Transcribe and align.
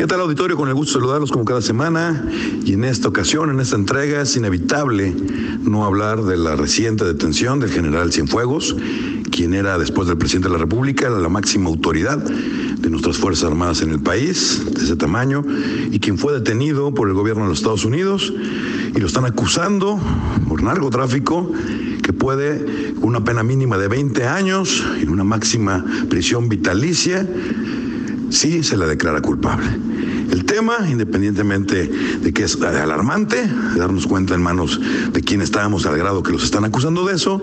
¿Qué 0.00 0.06
tal 0.06 0.22
auditorio? 0.22 0.56
Con 0.56 0.70
el 0.70 0.74
gusto 0.74 0.94
de 0.94 1.02
saludarlos 1.02 1.30
como 1.30 1.44
cada 1.44 1.60
semana 1.60 2.24
y 2.64 2.72
en 2.72 2.84
esta 2.84 3.06
ocasión, 3.06 3.50
en 3.50 3.60
esta 3.60 3.76
entrega, 3.76 4.22
es 4.22 4.34
inevitable 4.34 5.14
no 5.60 5.84
hablar 5.84 6.22
de 6.22 6.38
la 6.38 6.56
reciente 6.56 7.04
detención 7.04 7.60
del 7.60 7.70
general 7.70 8.10
Cienfuegos, 8.10 8.74
quien 9.30 9.52
era 9.52 9.76
después 9.76 10.08
del 10.08 10.16
presidente 10.16 10.48
de 10.48 10.54
la 10.54 10.58
República 10.58 11.10
la 11.10 11.28
máxima 11.28 11.68
autoridad 11.68 12.16
de 12.16 12.88
nuestras 12.88 13.18
Fuerzas 13.18 13.50
Armadas 13.50 13.82
en 13.82 13.90
el 13.90 14.00
país, 14.00 14.62
de 14.72 14.82
ese 14.82 14.96
tamaño, 14.96 15.44
y 15.90 15.98
quien 15.98 16.16
fue 16.16 16.32
detenido 16.32 16.94
por 16.94 17.08
el 17.08 17.14
gobierno 17.14 17.42
de 17.42 17.50
los 17.50 17.58
Estados 17.58 17.84
Unidos 17.84 18.32
y 18.96 19.00
lo 19.00 19.06
están 19.06 19.26
acusando 19.26 20.00
por 20.48 20.62
narcotráfico 20.62 21.52
que 22.02 22.14
puede 22.14 22.94
una 23.02 23.22
pena 23.22 23.42
mínima 23.42 23.76
de 23.76 23.88
20 23.88 24.26
años 24.26 24.82
y 25.02 25.06
una 25.06 25.24
máxima 25.24 25.84
prisión 26.08 26.48
vitalicia 26.48 27.28
si 28.30 28.62
se 28.62 28.76
le 28.76 28.86
declara 28.86 29.20
culpable. 29.20 29.66
El 30.30 30.44
tema, 30.44 30.86
independientemente 30.88 31.90
de 32.22 32.32
que 32.32 32.44
es 32.44 32.60
alarmante, 32.60 33.48
darnos 33.76 34.06
cuenta 34.06 34.34
en 34.34 34.42
manos 34.42 34.80
de 35.12 35.20
quien 35.22 35.40
estábamos 35.40 35.86
al 35.86 35.98
grado 35.98 36.22
que 36.22 36.30
los 36.32 36.44
están 36.44 36.64
acusando 36.64 37.04
de 37.04 37.14
eso, 37.14 37.42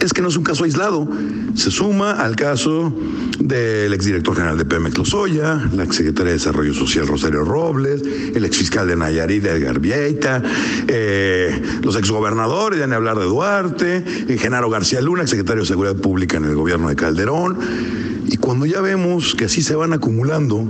es 0.00 0.12
que 0.12 0.20
no 0.20 0.28
es 0.28 0.36
un 0.36 0.42
caso 0.42 0.64
aislado. 0.64 1.08
Se 1.54 1.70
suma 1.70 2.12
al 2.12 2.34
caso 2.34 2.92
del 3.38 3.92
exdirector 3.92 4.34
general 4.34 4.58
de 4.58 4.64
Pemex 4.64 4.98
Lozoya, 4.98 5.62
la 5.72 5.84
exsecretaria 5.84 6.32
de 6.32 6.38
Desarrollo 6.38 6.74
Social 6.74 7.06
Rosario 7.06 7.44
Robles, 7.44 8.02
el 8.34 8.44
exfiscal 8.44 8.88
de 8.88 8.96
Nayarit 8.96 9.44
Edgar 9.44 9.78
Vieita, 9.78 10.42
eh, 10.88 11.62
los 11.82 11.94
exgobernadores, 11.96 12.80
ya 12.80 12.86
ni 12.86 12.94
hablar 12.94 13.18
de 13.18 13.26
Duarte, 13.26 14.04
Genaro 14.38 14.70
García 14.70 15.00
Luna, 15.00 15.22
exsecretario 15.22 15.62
de 15.62 15.68
Seguridad 15.68 15.96
Pública 15.96 16.36
en 16.36 16.46
el 16.46 16.56
gobierno 16.56 16.88
de 16.88 16.96
Calderón. 16.96 17.58
Y 18.26 18.38
cuando 18.38 18.66
ya 18.66 18.80
vemos 18.80 19.34
que 19.34 19.44
así 19.44 19.62
se 19.62 19.76
van 19.76 19.92
acumulando 19.92 20.66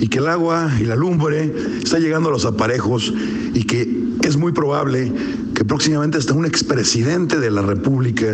y 0.00 0.08
que 0.08 0.18
el 0.18 0.28
agua 0.28 0.70
y 0.80 0.84
la 0.84 0.96
lumbre 0.96 1.52
está 1.82 1.98
llegando 1.98 2.28
a 2.28 2.32
los 2.32 2.44
aparejos 2.44 3.12
y 3.54 3.64
que 3.64 4.02
es 4.22 4.36
muy 4.36 4.52
probable 4.52 5.12
que 5.54 5.64
próximamente 5.64 6.18
hasta 6.18 6.34
un 6.34 6.46
expresidente 6.46 7.38
de 7.38 7.50
la 7.50 7.62
República 7.62 8.26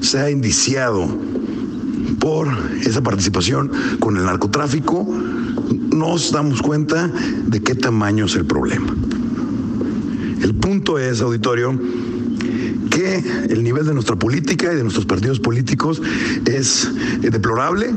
sea 0.00 0.30
indiciado 0.30 1.08
por 2.18 2.48
esa 2.84 3.02
participación 3.02 3.70
con 3.98 4.16
el 4.16 4.24
narcotráfico, 4.24 5.06
nos 5.92 6.32
damos 6.32 6.62
cuenta 6.62 7.08
de 7.46 7.62
qué 7.62 7.74
tamaño 7.74 8.26
es 8.26 8.36
el 8.36 8.44
problema. 8.44 8.94
El 10.42 10.54
punto 10.54 10.98
es, 10.98 11.20
auditorio, 11.20 11.78
que 12.90 13.46
el 13.48 13.62
nivel 13.62 13.86
de 13.86 13.94
nuestra 13.94 14.16
política 14.16 14.72
y 14.72 14.76
de 14.76 14.82
nuestros 14.82 15.06
partidos 15.06 15.40
políticos 15.40 16.02
es 16.44 16.90
eh, 17.22 17.30
deplorable. 17.30 17.94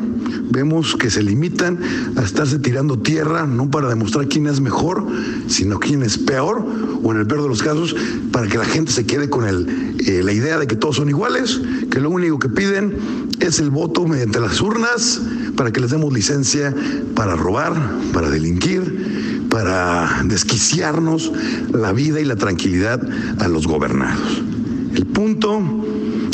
Vemos 0.51 0.95
que 0.95 1.09
se 1.09 1.23
limitan 1.23 1.79
a 2.15 2.21
estarse 2.21 2.59
tirando 2.59 2.99
tierra, 2.99 3.45
no 3.45 3.69
para 3.69 3.89
demostrar 3.89 4.27
quién 4.27 4.47
es 4.47 4.61
mejor, 4.61 5.05
sino 5.47 5.79
quién 5.79 6.03
es 6.03 6.17
peor, 6.17 6.65
o 7.03 7.11
en 7.11 7.19
el 7.19 7.27
peor 7.27 7.41
de 7.41 7.49
los 7.49 7.63
casos, 7.63 7.95
para 8.31 8.47
que 8.47 8.57
la 8.57 8.65
gente 8.65 8.91
se 8.91 9.05
quede 9.05 9.29
con 9.29 9.45
eh, 9.45 10.21
la 10.23 10.31
idea 10.31 10.57
de 10.57 10.67
que 10.67 10.75
todos 10.75 10.97
son 10.97 11.09
iguales, 11.09 11.59
que 11.91 11.99
lo 11.99 12.09
único 12.09 12.39
que 12.39 12.49
piden 12.49 12.95
es 13.39 13.59
el 13.59 13.71
voto 13.71 14.07
mediante 14.07 14.39
las 14.39 14.61
urnas 14.61 15.21
para 15.55 15.71
que 15.71 15.81
les 15.81 15.91
demos 15.91 16.13
licencia 16.13 16.73
para 17.15 17.35
robar, 17.35 17.73
para 18.13 18.29
delinquir, 18.29 19.47
para 19.49 20.23
desquiciarnos 20.25 21.31
la 21.71 21.91
vida 21.91 22.19
y 22.19 22.25
la 22.25 22.35
tranquilidad 22.35 23.01
a 23.39 23.47
los 23.47 23.67
gobernados. 23.67 24.52
Punto 25.23 25.61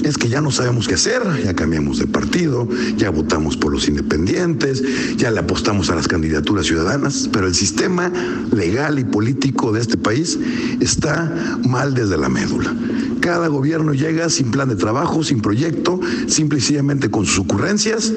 es 0.03 0.17
que 0.17 0.29
ya 0.29 0.41
no 0.41 0.49
sabemos 0.49 0.87
qué 0.87 0.95
hacer, 0.95 1.21
ya 1.43 1.53
cambiamos 1.53 1.99
de 1.99 2.07
partido, 2.07 2.67
ya 2.97 3.11
votamos 3.11 3.55
por 3.55 3.71
los 3.71 3.87
independientes, 3.87 4.83
ya 5.15 5.29
le 5.29 5.41
apostamos 5.41 5.91
a 5.91 5.95
las 5.95 6.07
candidaturas 6.07 6.65
ciudadanas, 6.65 7.29
pero 7.31 7.45
el 7.45 7.53
sistema 7.53 8.11
legal 8.51 8.97
y 8.97 9.03
político 9.03 9.71
de 9.71 9.81
este 9.81 9.95
país 9.95 10.39
está 10.79 11.31
mal 11.67 11.93
desde 11.93 12.17
la 12.17 12.29
médula. 12.29 12.75
Cada 13.19 13.47
gobierno 13.47 13.93
llega 13.93 14.27
sin 14.31 14.49
plan 14.49 14.69
de 14.69 14.75
trabajo, 14.75 15.23
sin 15.23 15.39
proyecto, 15.39 15.99
simple 16.25 16.57
y 16.57 16.61
sencillamente 16.61 17.11
con 17.11 17.27
sus 17.27 17.37
ocurrencias, 17.37 18.11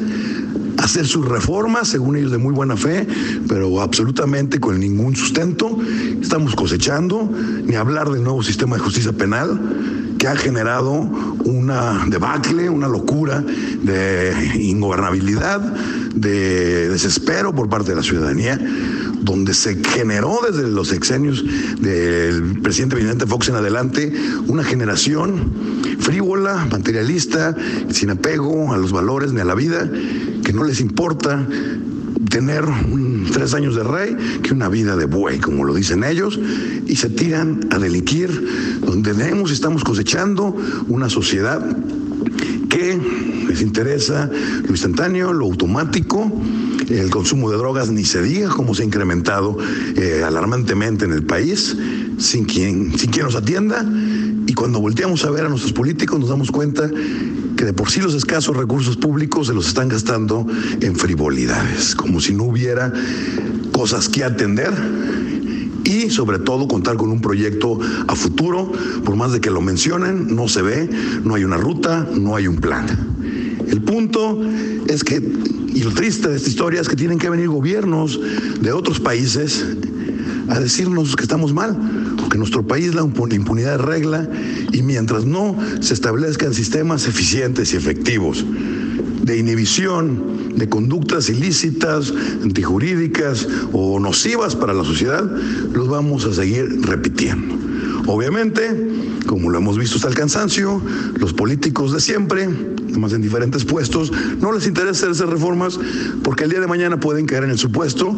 hacer 0.79 1.07
sus 1.07 1.29
reformas, 1.29 1.89
según 1.89 2.17
ellos 2.17 2.33
de 2.33 2.39
muy 2.39 2.55
buena 2.55 2.79
fe, 2.79 3.07
pero 3.47 3.83
absolutamente 3.83 4.59
con 4.59 4.81
ningún 4.81 5.15
sustento. 5.17 5.79
Estamos 6.23 6.57
cosechando, 6.57 7.31
ni 7.67 7.75
hablar 7.75 8.09
del 8.09 8.23
nuevo 8.23 8.43
sistema 8.43 8.77
de 8.77 8.83
justicia 8.83 9.13
penal 9.13 10.01
que 10.23 10.29
ha 10.29 10.37
generado 10.37 10.93
una 10.93 12.07
debacle, 12.07 12.71
una 12.71 12.87
locura 12.87 13.41
de 13.41 14.53
ingobernabilidad, 14.55 15.59
de 16.15 16.89
desespero 16.91 17.53
por 17.53 17.69
parte 17.69 17.91
de 17.91 17.97
la 17.97 18.05
ciudadanía, 18.05 18.57
donde 19.21 19.53
se 19.53 19.83
generó 19.83 20.39
desde 20.49 20.69
los 20.69 20.87
sexenios 20.87 21.45
del 21.81 22.61
presidente 22.63 22.95
Vicente 22.95 23.27
Fox 23.27 23.49
en 23.49 23.57
adelante 23.57 24.13
una 24.47 24.63
generación 24.63 25.55
frívola, 25.99 26.69
materialista, 26.71 27.57
sin 27.91 28.11
apego 28.11 28.73
a 28.73 28.77
los 28.77 28.93
valores 28.93 29.33
ni 29.33 29.41
a 29.41 29.45
la 29.45 29.57
vida, 29.57 29.91
que 30.45 30.53
no 30.53 30.63
les 30.63 30.81
importa 30.81 31.45
tener 32.33 32.65
tres 33.31 33.53
años 33.53 33.77
de 33.77 33.83
rey 33.83 34.17
que 34.43 34.55
una 34.55 34.71
vida 34.71 34.97
de 34.97 35.05
buey, 35.05 35.39
como 35.39 35.65
lo 35.65 35.75
dicen 35.75 36.03
ellos, 36.03 36.41
y 36.87 36.97
se 36.97 37.11
tiran 37.11 37.69
a 37.71 37.79
delinquir, 37.79 38.81
donde 38.81 39.13
y 39.51 39.53
estamos 39.53 39.85
cosechando 39.85 40.57
una 40.89 41.11
sociedad 41.11 41.63
que 42.71 42.99
les 43.47 43.61
interesa 43.61 44.31
lo 44.63 44.71
instantáneo, 44.71 45.35
lo 45.35 45.45
automático, 45.45 46.33
el 46.99 47.11
consumo 47.11 47.51
de 47.51 47.57
drogas 47.57 47.91
ni 47.91 48.05
se 48.05 48.23
diga 48.23 48.49
cómo 48.51 48.75
se 48.75 48.83
ha 48.83 48.87
incrementado 48.87 49.57
eh, 49.97 50.23
alarmantemente 50.25 51.05
en 51.05 51.13
el 51.13 51.25
país, 51.25 51.77
sin 52.19 52.45
quien, 52.45 52.99
sin 52.99 53.11
quien 53.11 53.27
nos 53.27 53.35
atienda, 53.35 53.85
y 54.47 54.55
cuando 54.55 54.81
volteamos 54.81 55.25
a 55.25 55.31
ver 55.31 55.47
a 55.47 55.49
nuestros 55.49 55.73
políticos 55.73 56.19
nos 56.19 56.29
damos 56.29 56.51
cuenta 56.51 56.91
que 57.57 57.65
de 57.65 57.73
por 57.73 57.91
sí 57.91 58.01
los 58.01 58.15
escasos 58.15 58.57
recursos 58.57 58.97
públicos 58.97 59.47
se 59.47 59.55
los 59.55 59.69
están 59.69 59.89
gastando 59.89 60.47
en 60.81 60.97
frivolidades, 60.97 61.95
como 61.95 62.21
si 62.21 62.35
no 62.35 62.45
hubiera 62.45 62.93
cosas 63.73 64.09
que 64.09 64.25
atender 64.25 64.73
y 65.85 66.11
sobre 66.11 66.39
todo 66.39 66.69
contar 66.69 66.97
con 66.97 67.11
un 67.11 67.21
proyecto 67.21 67.79
a 68.07 68.15
futuro, 68.15 68.71
por 69.05 69.17
más 69.17 69.33
de 69.33 69.41
que 69.41 69.51
lo 69.51 69.61
mencionen, 69.61 70.35
no 70.35 70.49
se 70.49 70.63
ve, 70.63 70.89
no 71.25 71.35
hay 71.35 71.45
una 71.45 71.57
ruta, 71.57 72.07
no 72.15 72.37
hay 72.37 72.47
un 72.47 72.57
plan. 72.57 72.87
El 73.73 73.81
punto 73.81 74.39
es 74.87 75.03
que, 75.03 75.17
y 75.75 75.83
lo 75.83 75.93
triste 75.93 76.29
de 76.29 76.37
esta 76.37 76.49
historia 76.51 76.83
es 76.83 76.91
que 76.91 76.95
tienen 76.95 77.19
que 77.19 77.31
venir 77.31 77.49
gobiernos 77.49 78.21
de 78.61 78.71
otros 78.71 79.01
países 79.01 79.65
a 80.51 80.61
decirnos 80.61 81.17
que 81.17 81.23
estamos 81.23 81.55
mal, 81.55 81.75
porque 82.19 82.35
en 82.35 82.41
nuestro 82.41 82.67
país 82.67 82.95
la 82.95 83.01
impunidad 83.01 83.77
es 83.77 83.81
regla 83.81 84.29
y 84.73 84.83
mientras 84.83 85.25
no 85.25 85.57
se 85.81 85.95
establezcan 85.95 86.53
sistemas 86.53 87.09
eficientes 87.09 87.73
y 87.73 87.79
efectivos 87.79 88.45
de 89.23 89.39
inhibición 89.39 90.53
de 90.55 90.69
conductas 90.69 91.31
ilícitas, 91.31 92.13
antijurídicas 92.43 93.49
o 93.73 93.99
nocivas 93.99 94.55
para 94.55 94.75
la 94.75 94.85
sociedad, 94.85 95.25
los 95.73 95.89
vamos 95.89 96.27
a 96.27 96.35
seguir 96.35 96.83
repitiendo. 96.83 97.72
Obviamente, 98.07 98.71
como 99.27 99.51
lo 99.51 99.59
hemos 99.59 99.79
visto 99.79 99.97
hasta 99.97 100.09
el 100.09 100.15
cansancio, 100.15 100.83
los 101.17 101.33
políticos 101.33 101.93
de 101.93 102.01
siempre, 102.01 102.49
además 102.89 103.13
en 103.13 103.23
diferentes 103.23 103.65
puestos, 103.65 104.13
no 104.41 104.53
les 104.53 104.67
interesa 104.67 105.11
hacer 105.11 105.29
reformas 105.29 105.79
porque 106.23 106.45
el 106.45 106.51
día 106.51 106.61
de 106.61 106.67
mañana 106.67 106.99
pueden 106.99 107.27
caer 107.27 107.45
en 107.45 107.51
el 107.51 107.59
supuesto 107.59 108.17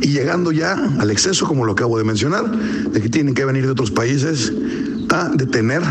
y 0.00 0.08
llegando 0.08 0.52
ya 0.52 0.72
al 0.98 1.10
exceso, 1.10 1.46
como 1.46 1.64
lo 1.64 1.72
acabo 1.72 1.96
de 1.98 2.04
mencionar, 2.04 2.50
de 2.50 3.00
que 3.00 3.08
tienen 3.08 3.34
que 3.34 3.44
venir 3.44 3.64
de 3.64 3.70
otros 3.70 3.90
países 3.90 4.52
a 5.10 5.28
detener 5.28 5.82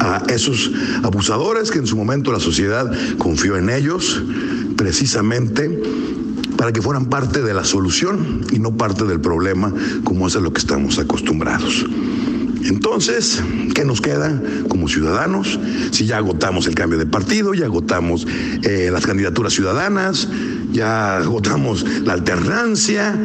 a 0.00 0.22
esos 0.28 0.70
abusadores 1.02 1.70
que 1.70 1.78
en 1.78 1.86
su 1.86 1.96
momento 1.96 2.32
la 2.32 2.40
sociedad 2.40 2.90
confió 3.18 3.56
en 3.56 3.68
ellos 3.70 4.22
precisamente 4.76 5.82
para 6.56 6.72
que 6.72 6.82
fueran 6.82 7.06
parte 7.06 7.42
de 7.42 7.54
la 7.54 7.64
solución 7.64 8.44
y 8.52 8.58
no 8.58 8.76
parte 8.76 9.04
del 9.04 9.20
problema 9.20 9.72
como 10.04 10.26
es 10.26 10.36
a 10.36 10.40
lo 10.40 10.52
que 10.52 10.60
estamos 10.60 10.98
acostumbrados. 10.98 11.86
Entonces, 12.64 13.42
¿qué 13.74 13.84
nos 13.84 14.00
queda 14.00 14.40
como 14.68 14.88
ciudadanos? 14.88 15.58
Si 15.92 16.06
ya 16.06 16.18
agotamos 16.18 16.66
el 16.66 16.74
cambio 16.74 16.98
de 16.98 17.06
partido, 17.06 17.54
ya 17.54 17.66
agotamos 17.66 18.26
eh, 18.62 18.90
las 18.92 19.06
candidaturas 19.06 19.52
ciudadanas, 19.52 20.28
ya 20.72 21.18
agotamos 21.18 21.84
la 22.04 22.14
alternancia, 22.14 23.16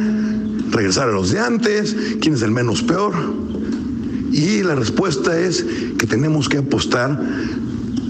regresar 0.70 1.08
a 1.08 1.12
los 1.12 1.30
de 1.30 1.40
antes, 1.40 1.96
quién 2.20 2.34
es 2.34 2.42
el 2.42 2.50
menos 2.50 2.82
peor. 2.82 3.14
Y 4.32 4.62
la 4.62 4.74
respuesta 4.74 5.38
es 5.38 5.64
que 5.98 6.06
tenemos 6.06 6.48
que 6.48 6.58
apostar 6.58 7.20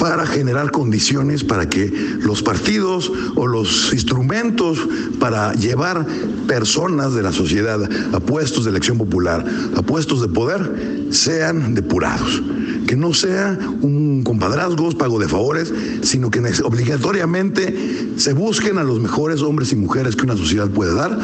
para 0.04 0.26
generar 0.26 0.70
condiciones 0.70 1.44
para 1.44 1.66
que 1.66 1.90
los 2.20 2.42
partidos 2.42 3.10
o 3.36 3.46
los 3.46 3.90
instrumentos 3.90 4.78
para 5.18 5.54
llevar 5.54 6.06
personas 6.46 7.14
de 7.14 7.22
la 7.22 7.32
sociedad 7.32 7.80
a 8.12 8.20
puestos 8.20 8.64
de 8.64 8.70
elección 8.70 8.98
popular, 8.98 9.42
a 9.74 9.80
puestos 9.80 10.20
de 10.20 10.28
poder, 10.28 11.06
sean 11.08 11.74
depurados. 11.74 12.42
Que 12.86 12.96
no 12.96 13.14
sea 13.14 13.58
un 13.80 14.22
compadrazgos, 14.24 14.94
pago 14.94 15.18
de 15.18 15.26
favores, 15.26 15.72
sino 16.02 16.30
que 16.30 16.40
obligatoriamente 16.62 18.12
se 18.18 18.34
busquen 18.34 18.76
a 18.76 18.84
los 18.84 19.00
mejores 19.00 19.40
hombres 19.40 19.72
y 19.72 19.76
mujeres 19.76 20.16
que 20.16 20.24
una 20.24 20.36
sociedad 20.36 20.68
puede 20.68 20.94
dar 20.94 21.18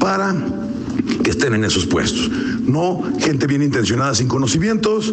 para 0.00 0.34
que 1.22 1.30
estén 1.30 1.54
en 1.54 1.64
esos 1.64 1.86
puestos. 1.86 2.30
No 2.62 3.02
gente 3.20 3.46
bien 3.46 3.62
intencionada 3.62 4.14
sin 4.14 4.28
conocimientos, 4.28 5.12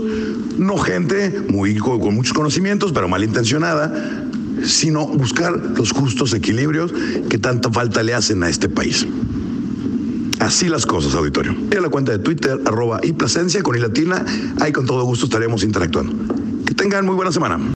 no 0.57 0.77
gente 0.77 1.43
muy, 1.49 1.77
con, 1.77 2.13
muchos 2.13 2.33
conocimientos, 2.33 2.91
pero 2.91 3.07
mal 3.07 3.23
intencionada, 3.23 4.27
sino 4.63 5.07
buscar 5.07 5.55
los 5.75 5.91
justos 5.91 6.33
equilibrios 6.33 6.93
que 7.29 7.37
tanta 7.37 7.71
falta 7.71 8.03
le 8.03 8.13
hacen 8.13 8.43
a 8.43 8.49
este 8.49 8.69
país. 8.69 9.05
Así 10.39 10.69
las 10.69 10.87
cosas, 10.87 11.13
auditorio. 11.13 11.55
Y 11.71 11.75
la 11.75 11.89
cuenta 11.89 12.11
de 12.11 12.19
Twitter, 12.19 12.59
arroba 12.65 12.99
y 13.03 13.13
Plasencia 13.13 13.61
con 13.61 13.75
y 13.75 13.79
latina, 13.79 14.25
ahí 14.59 14.71
con 14.71 14.87
todo 14.87 15.03
gusto 15.03 15.25
estaremos 15.25 15.63
interactuando. 15.63 16.13
Que 16.65 16.73
tengan 16.73 17.05
muy 17.05 17.15
buena 17.15 17.31
semana. 17.31 17.59